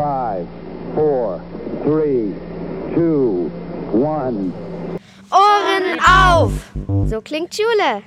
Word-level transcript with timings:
Five, 0.00 0.46
four, 0.94 1.42
three, 1.84 2.32
two, 2.94 3.50
one. 3.92 4.50
Ohren 5.30 6.00
auf! 6.00 6.52
So 7.04 7.20
klingt 7.20 7.54
Schule. 7.54 8.02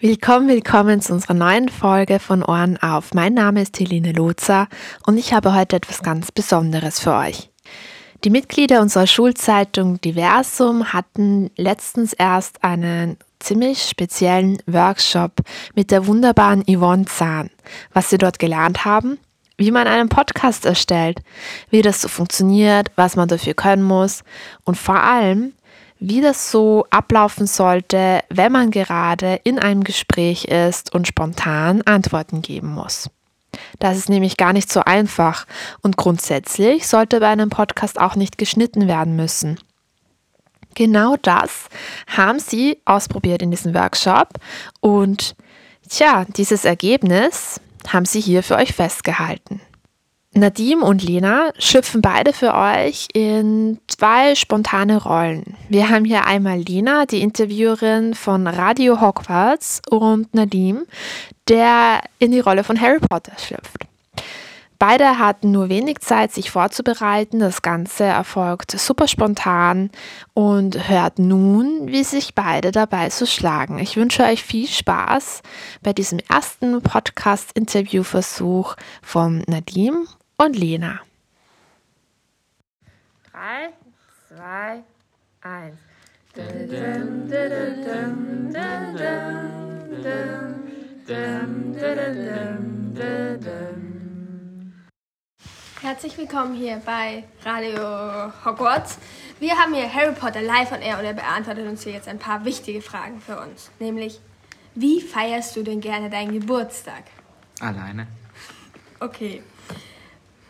Willkommen, 0.00 0.48
willkommen 0.48 1.00
zu 1.00 1.12
unserer 1.12 1.34
neuen 1.34 1.68
Folge 1.68 2.18
von 2.18 2.42
Ohren 2.42 2.78
auf. 2.78 3.14
Mein 3.14 3.34
Name 3.34 3.62
ist 3.62 3.78
Helene 3.78 4.10
Lotzer 4.10 4.66
und 5.06 5.18
ich 5.18 5.32
habe 5.32 5.54
heute 5.54 5.76
etwas 5.76 6.02
ganz 6.02 6.32
Besonderes 6.32 6.98
für 6.98 7.14
euch. 7.14 7.52
Die 8.24 8.30
Mitglieder 8.30 8.80
unserer 8.80 9.06
Schulzeitung 9.06 10.00
Diversum 10.00 10.94
hatten 10.94 11.50
letztens 11.58 12.14
erst 12.14 12.64
einen 12.64 13.18
ziemlich 13.38 13.82
speziellen 13.82 14.62
Workshop 14.66 15.42
mit 15.74 15.90
der 15.90 16.06
wunderbaren 16.06 16.64
Yvonne 16.66 17.04
Zahn. 17.04 17.50
Was 17.92 18.08
sie 18.08 18.16
dort 18.16 18.38
gelernt 18.38 18.86
haben, 18.86 19.18
wie 19.58 19.70
man 19.70 19.86
einen 19.86 20.08
Podcast 20.08 20.64
erstellt, 20.64 21.20
wie 21.68 21.82
das 21.82 22.00
so 22.00 22.08
funktioniert, 22.08 22.90
was 22.96 23.14
man 23.14 23.28
dafür 23.28 23.52
können 23.52 23.82
muss 23.82 24.24
und 24.64 24.78
vor 24.78 25.02
allem, 25.02 25.52
wie 26.00 26.22
das 26.22 26.50
so 26.50 26.86
ablaufen 26.88 27.46
sollte, 27.46 28.20
wenn 28.30 28.52
man 28.52 28.70
gerade 28.70 29.38
in 29.44 29.58
einem 29.58 29.84
Gespräch 29.84 30.46
ist 30.46 30.94
und 30.94 31.06
spontan 31.06 31.82
Antworten 31.82 32.40
geben 32.40 32.72
muss. 32.72 33.10
Das 33.78 33.96
ist 33.96 34.08
nämlich 34.08 34.36
gar 34.36 34.52
nicht 34.52 34.72
so 34.72 34.80
einfach 34.80 35.46
und 35.82 35.96
grundsätzlich 35.96 36.86
sollte 36.86 37.20
bei 37.20 37.28
einem 37.28 37.50
Podcast 37.50 38.00
auch 38.00 38.16
nicht 38.16 38.38
geschnitten 38.38 38.88
werden 38.88 39.16
müssen. 39.16 39.58
Genau 40.74 41.16
das 41.22 41.68
haben 42.08 42.40
sie 42.40 42.78
ausprobiert 42.84 43.42
in 43.42 43.50
diesem 43.50 43.74
Workshop 43.74 44.30
und 44.80 45.36
tja, 45.88 46.26
dieses 46.36 46.64
Ergebnis 46.64 47.60
haben 47.88 48.06
sie 48.06 48.20
hier 48.20 48.42
für 48.42 48.56
euch 48.56 48.72
festgehalten. 48.72 49.60
Nadim 50.36 50.82
und 50.82 51.02
Lena 51.04 51.52
schüpfen 51.58 52.02
beide 52.02 52.32
für 52.32 52.54
euch 52.54 53.06
in 53.12 53.78
zwei 53.86 54.34
spontane 54.34 55.00
Rollen. 55.00 55.56
Wir 55.68 55.90
haben 55.90 56.04
hier 56.04 56.26
einmal 56.26 56.58
Lena, 56.58 57.06
die 57.06 57.22
Interviewerin 57.22 58.14
von 58.14 58.48
Radio 58.48 59.00
Hogwarts, 59.00 59.80
und 59.90 60.34
Nadim, 60.34 60.86
der 61.48 62.02
in 62.18 62.32
die 62.32 62.40
Rolle 62.40 62.64
von 62.64 62.80
Harry 62.80 63.00
Potter 63.00 63.32
schlüpft. 63.38 63.86
Beide 64.78 65.18
hatten 65.18 65.50
nur 65.50 65.68
wenig 65.70 66.00
Zeit, 66.00 66.32
sich 66.32 66.50
vorzubereiten. 66.50 67.38
Das 67.38 67.62
Ganze 67.62 68.04
erfolgt 68.04 68.72
super 68.72 69.08
spontan 69.08 69.90
und 70.34 70.88
hört 70.88 71.18
nun, 71.18 71.86
wie 71.86 72.04
sich 72.04 72.34
beide 72.34 72.70
dabei 72.70 73.08
so 73.08 73.24
schlagen. 73.24 73.78
Ich 73.78 73.96
wünsche 73.96 74.24
euch 74.24 74.42
viel 74.42 74.66
Spaß 74.66 75.42
bei 75.82 75.92
diesem 75.92 76.18
ersten 76.28 76.82
Podcast-Interviewversuch 76.82 78.76
von 79.00 79.42
Nadim 79.46 80.06
und 80.36 80.54
Lena. 80.56 81.00
3, 83.32 83.72
2, 84.36 84.82
1. 85.40 85.76
Herzlich 95.82 96.16
willkommen 96.16 96.54
hier 96.54 96.80
bei 96.86 97.24
Radio 97.44 98.32
Hogwarts. 98.42 98.98
Wir 99.38 99.54
haben 99.54 99.74
hier 99.74 99.92
Harry 99.92 100.14
Potter 100.14 100.40
live 100.40 100.72
on 100.72 100.80
air 100.80 100.98
und 100.98 101.04
er 101.04 101.12
beantwortet 101.12 101.68
uns 101.68 101.82
hier 101.82 101.92
jetzt 101.92 102.08
ein 102.08 102.18
paar 102.18 102.46
wichtige 102.46 102.80
Fragen 102.80 103.20
für 103.20 103.38
uns. 103.38 103.70
Nämlich, 103.80 104.18
wie 104.74 105.02
feierst 105.02 105.54
du 105.56 105.62
denn 105.62 105.82
gerne 105.82 106.08
deinen 106.08 106.40
Geburtstag? 106.40 107.02
Alleine. 107.60 108.06
Okay. 109.00 109.42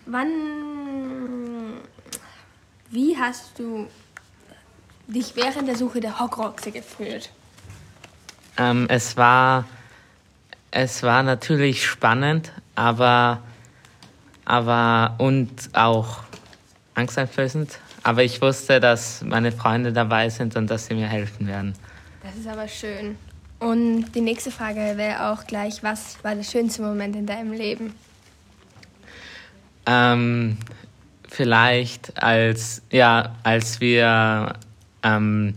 Wann. 0.06 1.80
Wie 2.90 3.16
hast 3.18 3.58
du 3.58 3.88
dich 5.08 5.34
während 5.34 5.66
der 5.66 5.76
Suche 5.76 5.98
der 5.98 6.20
Hogwarts 6.20 6.62
gefühlt? 6.62 7.32
Ähm, 8.56 8.86
es 8.88 9.16
war 9.16 9.64
es 10.74 11.04
war 11.04 11.22
natürlich 11.22 11.86
spannend, 11.86 12.52
aber 12.74 13.40
aber 14.44 15.14
und 15.18 15.70
auch 15.72 16.24
angsteinflößend. 16.94 17.78
Aber 18.02 18.24
ich 18.24 18.42
wusste, 18.42 18.80
dass 18.80 19.22
meine 19.22 19.52
Freunde 19.52 19.92
dabei 19.92 20.28
sind 20.28 20.56
und 20.56 20.68
dass 20.68 20.86
sie 20.86 20.94
mir 20.94 21.06
helfen 21.06 21.46
werden. 21.46 21.74
Das 22.22 22.36
ist 22.36 22.48
aber 22.48 22.68
schön. 22.68 23.16
Und 23.60 24.12
die 24.14 24.20
nächste 24.20 24.50
Frage 24.50 24.96
wäre 24.96 25.30
auch 25.30 25.46
gleich, 25.46 25.82
was 25.82 26.22
war 26.22 26.34
der 26.34 26.42
schönste 26.42 26.82
Moment 26.82 27.14
in 27.16 27.24
deinem 27.24 27.52
Leben? 27.52 27.94
Ähm, 29.86 30.58
vielleicht 31.28 32.20
als 32.20 32.82
ja 32.90 33.36
als 33.44 33.80
wir 33.80 34.54
ähm, 35.04 35.54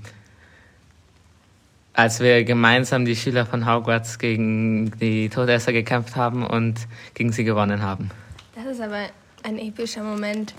als 1.97 2.19
wir 2.19 2.43
gemeinsam 2.43 3.05
die 3.05 3.15
Schüler 3.15 3.47
von 3.47 3.65
Hogwarts 3.65 4.19
gegen 4.19 4.91
die 4.99 5.29
Todesser 5.29 5.73
gekämpft 5.73 6.15
haben 6.15 6.45
und 6.45 6.87
gegen 7.15 7.31
sie 7.31 7.43
gewonnen 7.43 7.81
haben. 7.81 8.11
Das 8.53 8.65
ist 8.67 8.81
aber 8.81 9.07
ein 9.41 9.57
epischer 9.57 10.03
Moment. 10.03 10.53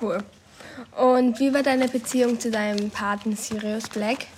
Cool. 0.00 0.24
Und 0.96 1.38
wie 1.40 1.52
war 1.52 1.62
deine 1.62 1.88
Beziehung 1.88 2.40
zu 2.40 2.50
deinem 2.50 2.88
Paten 2.88 3.36
Sirius 3.36 3.90
Black? 3.90 4.28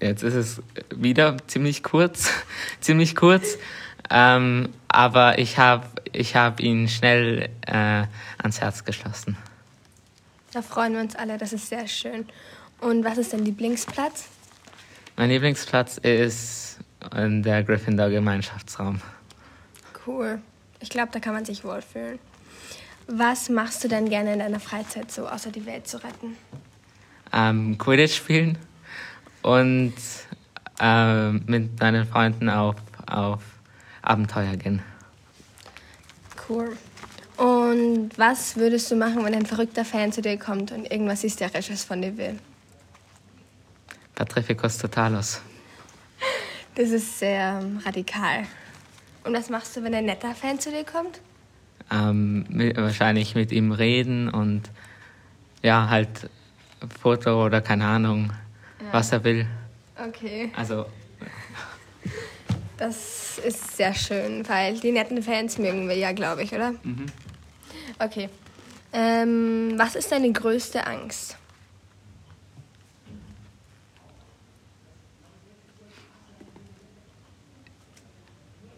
Jetzt 0.00 0.24
ist 0.24 0.34
es 0.34 0.62
wieder 0.92 1.36
ziemlich 1.46 1.84
kurz, 1.84 2.30
ziemlich 2.80 3.14
kurz, 3.14 3.56
ähm, 4.10 4.70
aber 4.88 5.38
ich 5.38 5.58
habe 5.58 5.86
ich 6.12 6.34
hab 6.34 6.58
ihn 6.58 6.88
schnell 6.88 7.50
äh, 7.64 8.02
ans 8.38 8.60
Herz 8.60 8.84
geschlossen. 8.84 9.36
Da 10.52 10.60
freuen 10.60 10.94
wir 10.94 11.00
uns 11.00 11.14
alle, 11.14 11.38
das 11.38 11.52
ist 11.52 11.68
sehr 11.68 11.86
schön. 11.86 12.26
Und 12.80 13.04
was 13.04 13.18
ist 13.18 13.32
dein 13.32 13.44
Lieblingsplatz? 13.44 14.26
Mein 15.16 15.30
Lieblingsplatz 15.30 15.98
ist 15.98 16.78
in 17.16 17.42
der 17.42 17.62
Gryffindor 17.62 18.10
Gemeinschaftsraum. 18.10 19.00
Cool. 20.06 20.40
Ich 20.80 20.90
glaube, 20.90 21.08
da 21.12 21.20
kann 21.20 21.34
man 21.34 21.44
sich 21.44 21.64
wohlfühlen. 21.64 22.18
Was 23.08 23.48
machst 23.48 23.82
du 23.84 23.88
denn 23.88 24.08
gerne 24.08 24.32
in 24.32 24.40
deiner 24.40 24.60
Freizeit 24.60 25.10
so, 25.10 25.28
außer 25.28 25.50
die 25.50 25.64
Welt 25.64 25.86
zu 25.88 25.98
retten? 25.98 26.36
Ähm, 27.32 27.78
Quidditch 27.78 28.16
spielen 28.16 28.58
und 29.42 29.94
äh, 30.80 31.30
mit 31.30 31.80
meinen 31.80 32.06
Freunden 32.06 32.50
auf, 32.50 32.76
auf 33.06 33.42
Abenteuer 34.02 34.56
gehen. 34.56 34.82
Cool. 36.48 36.76
Und 37.36 38.10
was 38.16 38.56
würdest 38.56 38.90
du 38.90 38.96
machen, 38.96 39.24
wenn 39.24 39.34
ein 39.34 39.46
verrückter 39.46 39.84
Fan 39.84 40.12
zu 40.12 40.22
dir 40.22 40.38
kommt 40.38 40.72
und 40.72 40.90
irgendwas 40.90 41.22
Hysterisches 41.22 41.84
von 41.84 42.02
dir 42.02 42.16
will? 42.16 42.38
Patrificus 44.16 44.78
Totalos. 44.78 45.40
Das 46.74 46.90
ist 46.90 47.20
sehr 47.20 47.60
ähm, 47.62 47.78
radikal. 47.84 48.44
Und 49.24 49.34
was 49.34 49.48
machst 49.50 49.76
du, 49.76 49.82
wenn 49.84 49.94
ein 49.94 50.06
netter 50.06 50.34
Fan 50.34 50.58
zu 50.58 50.70
dir 50.70 50.84
kommt? 50.84 51.20
Ähm, 51.92 52.44
mit, 52.48 52.76
wahrscheinlich 52.76 53.34
mit 53.36 53.52
ihm 53.52 53.70
reden 53.72 54.28
und 54.28 54.62
ja, 55.62 55.88
halt 55.88 56.28
Foto 57.00 57.44
oder 57.46 57.60
keine 57.60 57.86
Ahnung, 57.86 58.32
Ja. 58.80 58.92
was 58.92 59.12
er 59.12 59.22
will. 59.22 59.46
Okay. 60.08 60.50
Also, 60.56 60.86
Das 62.76 63.38
ist 63.38 63.76
sehr 63.76 63.94
schön, 63.94 64.46
weil 64.48 64.78
die 64.80 64.92
netten 64.92 65.22
Fans 65.22 65.56
mögen 65.58 65.88
wir 65.88 65.96
ja, 65.96 66.12
glaube 66.12 66.42
ich, 66.42 66.52
oder? 66.52 66.72
mhm. 66.82 67.06
Okay. 67.98 68.28
Ähm, 68.92 69.74
was 69.76 69.94
ist 69.94 70.12
deine 70.12 70.30
größte 70.32 70.86
Angst? 70.86 71.36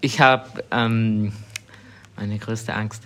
Ich 0.00 0.20
habe 0.20 0.64
ähm, 0.70 1.32
meine 2.16 2.38
größte 2.38 2.74
Angst. 2.74 3.04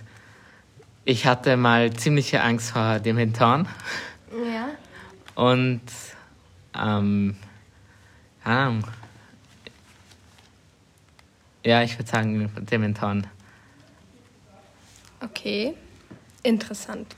Ich 1.05 1.25
hatte 1.25 1.57
mal 1.57 1.91
ziemliche 1.93 2.41
Angst 2.41 2.71
vor 2.71 2.99
Dementoren 2.99 3.67
Ja. 4.31 4.69
und 5.35 5.81
ähm. 6.75 7.35
Ja, 11.65 11.81
ich 11.81 11.97
würde 11.97 12.09
sagen 12.11 12.51
Dementoren. 12.69 13.27
Okay. 15.21 15.75
Interessant. 16.43 17.15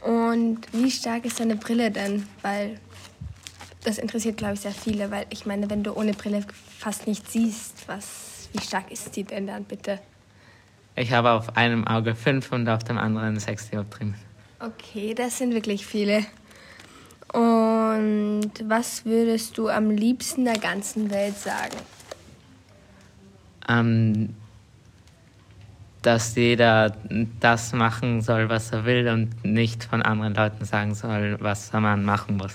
Und 0.00 0.60
wie 0.72 0.90
stark 0.90 1.24
ist 1.24 1.38
deine 1.38 1.54
Brille 1.54 1.92
denn? 1.92 2.26
Weil 2.42 2.80
das 3.84 3.98
interessiert, 3.98 4.36
glaube 4.36 4.54
ich, 4.54 4.60
sehr 4.60 4.72
viele, 4.72 5.10
weil 5.12 5.26
ich 5.30 5.46
meine, 5.46 5.70
wenn 5.70 5.84
du 5.84 5.92
ohne 5.94 6.12
Brille 6.12 6.44
fast 6.78 7.06
nicht 7.06 7.30
siehst, 7.30 7.86
was, 7.86 8.31
wie 8.52 8.60
stark 8.60 8.90
ist 8.90 9.14
die 9.16 9.24
denn 9.24 9.46
dann 9.46 9.64
bitte? 9.64 9.98
Ich 10.94 11.12
habe 11.12 11.30
auf 11.30 11.56
einem 11.56 11.86
Auge 11.86 12.14
fünf 12.14 12.52
und 12.52 12.68
auf 12.68 12.84
dem 12.84 12.98
anderen 12.98 13.38
sechs 13.38 13.70
Dioptrien. 13.70 14.14
Okay, 14.60 15.14
das 15.14 15.38
sind 15.38 15.54
wirklich 15.54 15.86
viele. 15.86 16.24
Und 17.32 18.50
was 18.64 19.04
würdest 19.06 19.56
du 19.56 19.68
am 19.68 19.90
liebsten 19.90 20.44
der 20.44 20.58
ganzen 20.58 21.10
Welt 21.10 21.36
sagen? 21.38 21.76
Ähm, 23.68 24.34
dass 26.02 26.34
jeder 26.34 26.94
das 27.40 27.72
machen 27.72 28.20
soll, 28.20 28.48
was 28.48 28.70
er 28.72 28.84
will 28.84 29.08
und 29.08 29.44
nicht 29.44 29.84
von 29.84 30.02
anderen 30.02 30.34
Leuten 30.34 30.64
sagen 30.64 30.94
soll, 30.94 31.38
was 31.40 31.72
man 31.72 32.04
machen 32.04 32.36
muss. 32.36 32.54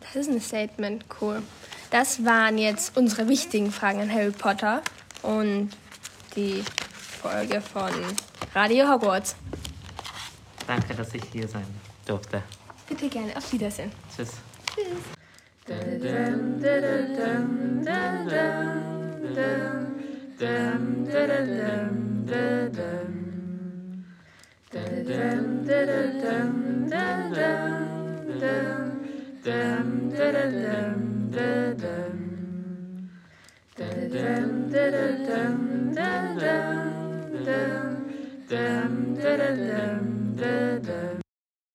Das 0.00 0.16
ist 0.16 0.30
ein 0.30 0.40
Statement, 0.40 1.04
cool. 1.20 1.42
Das 1.90 2.24
waren 2.24 2.58
jetzt 2.58 2.96
unsere 2.96 3.28
wichtigen 3.28 3.72
Fragen 3.72 4.00
an 4.00 4.12
Harry 4.12 4.30
Potter 4.30 4.82
und 5.22 5.70
die 6.36 6.62
Folge 7.22 7.60
von 7.60 7.90
Radio 8.54 8.88
Hogwarts. 8.88 9.36
Danke, 10.66 10.94
dass 10.94 11.14
ich 11.14 11.22
hier 11.32 11.48
sein 11.48 11.66
durfte. 12.06 12.42
Bitte 12.88 13.08
gerne, 13.08 13.34
auf 13.36 13.52
Wiedersehen. 13.52 13.90
Tschüss. 14.14 14.32
dum 31.30 31.76
dum 33.76 34.68
dum 34.70 35.08
dum 40.86 41.17